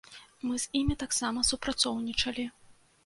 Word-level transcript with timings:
Мы 0.47 0.55
з 0.63 0.79
імі 0.79 0.97
таксама 1.03 1.43
супрацоўнічалі. 1.53 2.51